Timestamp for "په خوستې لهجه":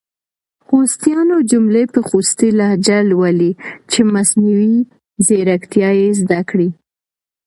1.93-2.97